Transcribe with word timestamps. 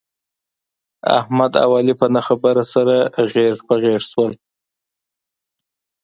احمد 1.19 1.53
او 1.63 1.71
علي 1.79 1.93
په 2.01 2.07
نه 2.15 2.21
خبره 2.27 2.63
سره 2.73 2.95
غېږ 3.33 3.55
په 3.67 3.73
غېږ 3.81 4.01
شول. 4.11 4.33